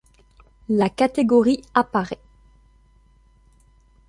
[0.69, 2.17] La catégorie apparaît.